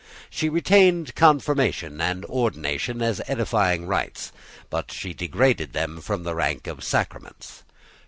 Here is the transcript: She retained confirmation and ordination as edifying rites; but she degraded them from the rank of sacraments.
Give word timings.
She 0.31 0.49
retained 0.49 1.13
confirmation 1.13 2.01
and 2.01 2.25
ordination 2.25 3.03
as 3.03 3.21
edifying 3.27 3.85
rites; 3.85 4.31
but 4.71 4.91
she 4.91 5.13
degraded 5.13 5.73
them 5.73 6.01
from 6.01 6.23
the 6.23 6.33
rank 6.33 6.65
of 6.65 6.83
sacraments. 6.83 7.61